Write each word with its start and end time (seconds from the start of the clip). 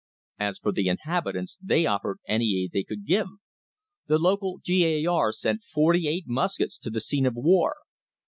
As 0.39 0.57
for 0.57 0.71
the 0.71 0.87
inhabitants, 0.87 1.59
they 1.61 1.85
offered 1.85 2.17
any 2.27 2.63
aid 2.63 2.71
they 2.71 2.81
could 2.83 3.05
give. 3.05 3.27
The 4.07 4.17
local 4.17 4.57
G. 4.65 4.83
A. 4.83 5.05
R. 5.05 5.31
sent 5.31 5.61
forty 5.63 6.07
eight 6.07 6.23
muskets 6.25 6.79
to 6.79 6.89
the 6.89 6.99
scene 6.99 7.27
of 7.27 7.35
war. 7.35 7.75